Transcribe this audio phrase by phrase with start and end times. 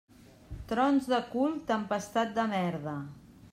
[0.71, 2.97] Trons de cul, tempestat de merda.